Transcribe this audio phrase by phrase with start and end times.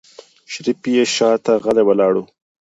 [0.51, 2.25] شريف يې شاته غلی ولاړ و.